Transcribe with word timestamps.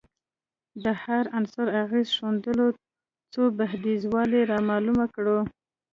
د 0.83 0.85
هر 1.03 1.23
عنصر 1.37 1.67
اغېز 1.83 2.09
ښندلو 2.17 2.67
څو 3.33 3.41
بعدیزوالی 3.57 4.41
رامعلوم 4.51 4.99
کړو 5.15 5.39